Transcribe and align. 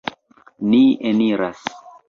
Ni 0.71 0.81
eniras. 1.11 1.63